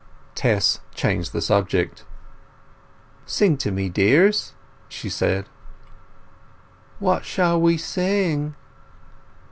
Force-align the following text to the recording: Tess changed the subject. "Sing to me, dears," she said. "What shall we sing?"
Tess 0.33 0.79
changed 0.95 1.31
the 1.31 1.43
subject. 1.43 2.05
"Sing 3.27 3.55
to 3.57 3.69
me, 3.69 3.87
dears," 3.87 4.55
she 4.89 5.09
said. 5.11 5.45
"What 6.97 7.23
shall 7.23 7.61
we 7.61 7.77
sing?" 7.77 8.55